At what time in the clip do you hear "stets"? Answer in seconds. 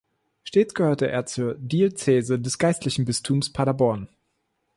0.43-0.73